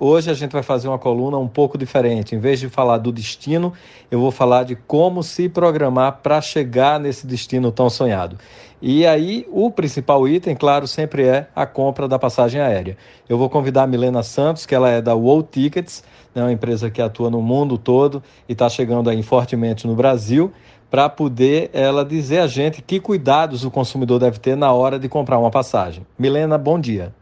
Hoje 0.00 0.30
a 0.30 0.34
gente 0.34 0.52
vai 0.52 0.62
fazer 0.62 0.86
uma 0.86 0.98
coluna 0.98 1.38
um 1.38 1.48
pouco 1.48 1.76
diferente. 1.76 2.32
Em 2.32 2.38
vez 2.38 2.60
de 2.60 2.68
falar 2.68 2.98
do 2.98 3.10
destino, 3.10 3.72
eu 4.08 4.20
vou 4.20 4.30
falar 4.30 4.62
de 4.62 4.76
como 4.76 5.24
se 5.24 5.48
programar 5.48 6.20
para 6.22 6.40
chegar 6.40 7.00
nesse 7.00 7.26
destino 7.26 7.72
tão 7.72 7.90
sonhado. 7.90 8.38
E 8.80 9.04
aí, 9.04 9.44
o 9.50 9.72
principal 9.72 10.28
item, 10.28 10.54
claro, 10.54 10.86
sempre 10.86 11.24
é 11.24 11.48
a 11.52 11.66
compra 11.66 12.06
da 12.06 12.16
passagem 12.16 12.60
aérea. 12.60 12.96
Eu 13.28 13.36
vou 13.36 13.50
convidar 13.50 13.82
a 13.82 13.86
Milena 13.88 14.22
Santos, 14.22 14.64
que 14.64 14.72
ela 14.72 14.88
é 14.88 15.02
da 15.02 15.16
World 15.16 15.48
Tickets, 15.50 16.04
né, 16.32 16.42
uma 16.42 16.52
empresa 16.52 16.88
que 16.88 17.02
atua 17.02 17.28
no 17.28 17.42
mundo 17.42 17.76
todo 17.76 18.22
e 18.48 18.52
está 18.52 18.68
chegando 18.68 19.10
aí 19.10 19.20
fortemente 19.20 19.84
no 19.84 19.96
Brasil, 19.96 20.52
para 20.88 21.08
poder 21.08 21.70
ela 21.72 22.04
dizer 22.04 22.38
a 22.38 22.46
gente 22.46 22.82
que 22.82 23.00
cuidados 23.00 23.64
o 23.64 23.70
consumidor 23.70 24.20
deve 24.20 24.38
ter 24.38 24.56
na 24.56 24.72
hora 24.72 24.96
de 24.96 25.08
comprar 25.08 25.40
uma 25.40 25.50
passagem. 25.50 26.06
Milena, 26.16 26.56
bom 26.56 26.78
dia. 26.78 27.17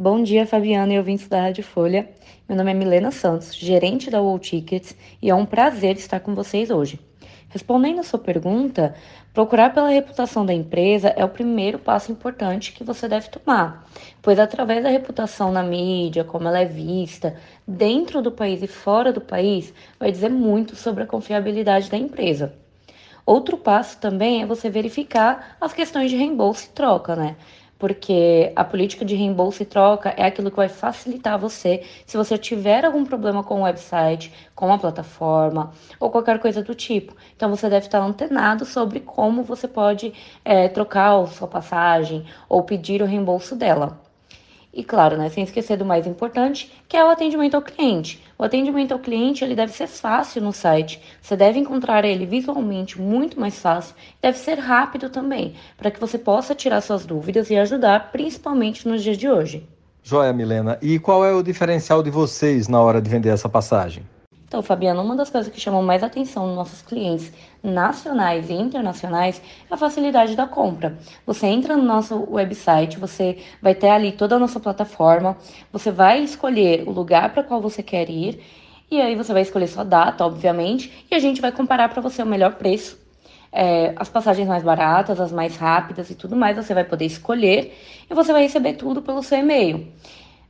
Bom 0.00 0.22
dia, 0.22 0.46
Fabiana 0.46 0.92
e 0.92 0.98
ouvintes 0.98 1.26
da 1.26 1.40
Rádio 1.40 1.64
Folha. 1.64 2.08
Meu 2.48 2.56
nome 2.56 2.70
é 2.70 2.74
Milena 2.74 3.10
Santos, 3.10 3.52
gerente 3.52 4.08
da 4.08 4.22
World 4.22 4.48
Tickets, 4.48 4.94
e 5.20 5.28
é 5.28 5.34
um 5.34 5.44
prazer 5.44 5.96
estar 5.96 6.20
com 6.20 6.36
vocês 6.36 6.70
hoje. 6.70 7.00
Respondendo 7.48 7.98
a 7.98 8.04
sua 8.04 8.20
pergunta, 8.20 8.94
procurar 9.34 9.74
pela 9.74 9.88
reputação 9.88 10.46
da 10.46 10.54
empresa 10.54 11.08
é 11.08 11.24
o 11.24 11.28
primeiro 11.28 11.80
passo 11.80 12.12
importante 12.12 12.70
que 12.70 12.84
você 12.84 13.08
deve 13.08 13.28
tomar, 13.28 13.90
pois 14.22 14.38
através 14.38 14.84
da 14.84 14.88
reputação 14.88 15.50
na 15.50 15.64
mídia, 15.64 16.22
como 16.22 16.46
ela 16.46 16.60
é 16.60 16.64
vista, 16.64 17.34
dentro 17.66 18.22
do 18.22 18.30
país 18.30 18.62
e 18.62 18.68
fora 18.68 19.12
do 19.12 19.20
país, 19.20 19.74
vai 19.98 20.12
dizer 20.12 20.30
muito 20.30 20.76
sobre 20.76 21.02
a 21.02 21.08
confiabilidade 21.08 21.90
da 21.90 21.98
empresa. 21.98 22.54
Outro 23.26 23.58
passo 23.58 23.98
também 23.98 24.42
é 24.42 24.46
você 24.46 24.70
verificar 24.70 25.56
as 25.60 25.72
questões 25.72 26.08
de 26.08 26.16
reembolso 26.16 26.66
e 26.66 26.68
troca, 26.68 27.16
né? 27.16 27.36
Porque 27.78 28.52
a 28.56 28.64
política 28.64 29.04
de 29.04 29.14
reembolso 29.14 29.62
e 29.62 29.66
troca 29.66 30.10
é 30.16 30.24
aquilo 30.26 30.50
que 30.50 30.56
vai 30.56 30.68
facilitar 30.68 31.38
você 31.38 31.84
se 32.04 32.16
você 32.16 32.36
tiver 32.36 32.84
algum 32.84 33.04
problema 33.04 33.44
com 33.44 33.60
o 33.60 33.64
website, 33.64 34.32
com 34.54 34.72
a 34.72 34.78
plataforma 34.78 35.72
ou 36.00 36.10
qualquer 36.10 36.38
coisa 36.40 36.62
do 36.62 36.74
tipo. 36.74 37.14
Então 37.36 37.48
você 37.50 37.68
deve 37.68 37.86
estar 37.86 38.00
antenado 38.00 38.64
sobre 38.64 39.00
como 39.00 39.42
você 39.42 39.68
pode 39.68 40.12
é, 40.44 40.68
trocar 40.68 41.16
a 41.18 41.26
sua 41.26 41.46
passagem 41.46 42.24
ou 42.48 42.62
pedir 42.64 43.02
o 43.02 43.06
reembolso 43.06 43.54
dela. 43.54 44.07
E 44.78 44.84
claro, 44.84 45.16
né, 45.16 45.28
sem 45.28 45.42
esquecer 45.42 45.76
do 45.76 45.84
mais 45.84 46.06
importante, 46.06 46.72
que 46.88 46.96
é 46.96 47.04
o 47.04 47.10
atendimento 47.10 47.56
ao 47.56 47.62
cliente. 47.62 48.22
O 48.38 48.44
atendimento 48.44 48.92
ao 48.92 49.00
cliente 49.00 49.42
ele 49.42 49.56
deve 49.56 49.72
ser 49.72 49.88
fácil 49.88 50.40
no 50.40 50.52
site. 50.52 51.02
Você 51.20 51.34
deve 51.34 51.58
encontrar 51.58 52.04
ele 52.04 52.24
visualmente 52.24 53.00
muito 53.00 53.40
mais 53.40 53.58
fácil. 53.58 53.96
Deve 54.22 54.38
ser 54.38 54.56
rápido 54.60 55.10
também, 55.10 55.56
para 55.76 55.90
que 55.90 55.98
você 55.98 56.16
possa 56.16 56.54
tirar 56.54 56.80
suas 56.80 57.04
dúvidas 57.04 57.50
e 57.50 57.56
ajudar, 57.56 58.12
principalmente 58.12 58.86
nos 58.86 59.02
dias 59.02 59.18
de 59.18 59.28
hoje. 59.28 59.66
Joia, 60.00 60.32
Milena. 60.32 60.78
E 60.80 61.00
qual 61.00 61.24
é 61.24 61.34
o 61.34 61.42
diferencial 61.42 62.00
de 62.00 62.10
vocês 62.10 62.68
na 62.68 62.80
hora 62.80 63.02
de 63.02 63.10
vender 63.10 63.30
essa 63.30 63.48
passagem? 63.48 64.04
Então, 64.48 64.62
Fabiana, 64.62 65.02
uma 65.02 65.14
das 65.14 65.28
coisas 65.28 65.52
que 65.52 65.60
chamam 65.60 65.82
mais 65.82 66.02
atenção 66.02 66.46
nos 66.46 66.56
nossos 66.56 66.80
clientes 66.80 67.30
nacionais 67.62 68.48
e 68.48 68.54
internacionais 68.54 69.42
é 69.70 69.74
a 69.74 69.76
facilidade 69.76 70.34
da 70.34 70.46
compra. 70.46 70.96
Você 71.26 71.46
entra 71.46 71.76
no 71.76 71.82
nosso 71.82 72.26
website, 72.30 72.98
você 72.98 73.44
vai 73.60 73.74
ter 73.74 73.90
ali 73.90 74.10
toda 74.10 74.36
a 74.36 74.38
nossa 74.38 74.58
plataforma, 74.58 75.36
você 75.70 75.90
vai 75.90 76.22
escolher 76.24 76.88
o 76.88 76.92
lugar 76.92 77.30
para 77.34 77.42
qual 77.42 77.60
você 77.60 77.82
quer 77.82 78.08
ir 78.08 78.40
e 78.90 78.98
aí 79.02 79.14
você 79.14 79.34
vai 79.34 79.42
escolher 79.42 79.66
sua 79.66 79.84
data, 79.84 80.24
obviamente, 80.24 81.06
e 81.10 81.14
a 81.14 81.18
gente 81.18 81.42
vai 81.42 81.52
comparar 81.52 81.90
para 81.90 82.00
você 82.00 82.22
o 82.22 82.26
melhor 82.26 82.54
preço. 82.54 82.98
É, 83.52 83.92
as 83.96 84.08
passagens 84.08 84.48
mais 84.48 84.62
baratas, 84.62 85.20
as 85.20 85.30
mais 85.30 85.56
rápidas 85.58 86.08
e 86.08 86.14
tudo 86.14 86.34
mais, 86.34 86.56
você 86.56 86.72
vai 86.72 86.84
poder 86.84 87.04
escolher 87.04 87.78
e 88.10 88.14
você 88.14 88.32
vai 88.32 88.42
receber 88.42 88.74
tudo 88.74 89.02
pelo 89.02 89.22
seu 89.22 89.38
e-mail 89.38 89.92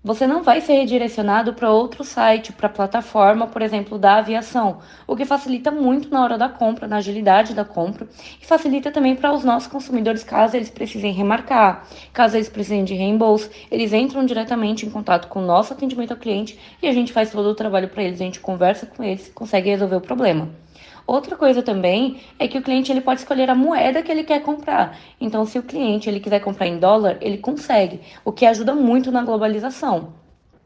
você 0.02 0.26
não 0.26 0.44
vai 0.44 0.60
ser 0.60 0.74
redirecionado 0.74 1.54
para 1.54 1.70
outro 1.70 2.04
site, 2.04 2.52
para 2.52 2.68
plataforma, 2.68 3.48
por 3.48 3.62
exemplo, 3.62 3.98
da 3.98 4.16
aviação, 4.16 4.78
o 5.06 5.16
que 5.16 5.24
facilita 5.24 5.72
muito 5.72 6.08
na 6.08 6.22
hora 6.22 6.38
da 6.38 6.48
compra, 6.48 6.86
na 6.86 6.98
agilidade 6.98 7.52
da 7.52 7.64
compra, 7.64 8.08
e 8.40 8.46
facilita 8.46 8.92
também 8.92 9.16
para 9.16 9.32
os 9.32 9.42
nossos 9.42 9.68
consumidores, 9.68 10.22
caso 10.22 10.56
eles 10.56 10.70
precisem 10.70 11.12
remarcar, 11.12 11.86
caso 12.12 12.36
eles 12.36 12.48
precisem 12.48 12.84
de 12.84 12.94
reembolso, 12.94 13.50
eles 13.70 13.92
entram 13.92 14.24
diretamente 14.24 14.86
em 14.86 14.90
contato 14.90 15.26
com 15.26 15.40
o 15.40 15.46
nosso 15.46 15.72
atendimento 15.72 16.12
ao 16.12 16.16
cliente 16.16 16.58
e 16.80 16.86
a 16.86 16.92
gente 16.92 17.12
faz 17.12 17.32
todo 17.32 17.46
o 17.46 17.54
trabalho 17.54 17.88
para 17.88 18.04
eles, 18.04 18.20
a 18.20 18.24
gente 18.24 18.40
conversa 18.40 18.86
com 18.86 19.02
eles, 19.02 19.30
consegue 19.34 19.68
resolver 19.68 19.96
o 19.96 20.00
problema. 20.00 20.48
Outra 21.08 21.36
coisa 21.36 21.62
também 21.62 22.20
é 22.38 22.46
que 22.46 22.58
o 22.58 22.62
cliente 22.62 22.92
ele 22.92 23.00
pode 23.00 23.20
escolher 23.20 23.48
a 23.48 23.54
moeda 23.54 24.02
que 24.02 24.12
ele 24.12 24.24
quer 24.24 24.42
comprar. 24.42 24.98
Então, 25.18 25.46
se 25.46 25.58
o 25.58 25.62
cliente 25.62 26.06
ele 26.06 26.20
quiser 26.20 26.38
comprar 26.40 26.66
em 26.66 26.78
dólar, 26.78 27.16
ele 27.22 27.38
consegue, 27.38 28.02
o 28.26 28.30
que 28.30 28.44
ajuda 28.44 28.74
muito 28.74 29.10
na 29.10 29.24
globalização. 29.24 30.12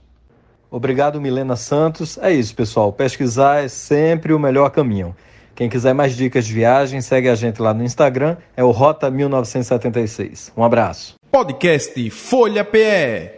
Obrigado, 0.70 1.20
Milena 1.22 1.56
Santos. 1.56 2.18
É 2.18 2.34
isso, 2.34 2.54
pessoal. 2.56 2.92
Pesquisar 2.92 3.64
é 3.64 3.68
sempre 3.68 4.34
o 4.34 4.40
melhor 4.40 4.72
caminho. 4.72 5.16
Quem 5.54 5.70
quiser 5.70 5.94
mais 5.94 6.18
dicas 6.18 6.46
de 6.46 6.54
viagem, 6.54 7.00
segue 7.00 7.30
a 7.30 7.36
gente 7.36 7.62
lá 7.62 7.74
no 7.74 7.84
Instagram, 7.84 8.36
é 8.58 8.64
o 8.64 8.72
Rota 8.72 9.10
1976. 9.10 10.52
Um 10.58 10.64
abraço. 10.64 11.16
Podcast 11.32 12.10
Folha 12.10 12.66
PE. 12.66 13.38